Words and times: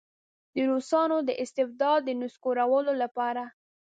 د 0.53 0.55
روسانو 0.71 1.17
د 1.27 1.29
استبداد 1.43 1.99
د 2.05 2.09
نسکورولو 2.21 2.93
لپاره. 3.03 3.43